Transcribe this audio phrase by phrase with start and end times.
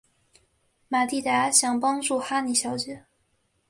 [0.87, 3.05] 玛蒂达想帮助哈妮小姐。